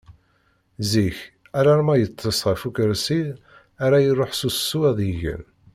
Zik 0.89 1.17
alarma 1.59 1.93
yeṭṭeṣ 1.97 2.39
ɣef 2.49 2.61
ukersi 2.67 3.21
ara 3.83 3.97
iruḥ 4.09 4.31
s 4.39 4.41
usu 4.47 4.79
ad 4.89 4.99
igen. 5.11 5.43